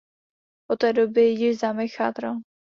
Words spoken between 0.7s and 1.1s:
Od té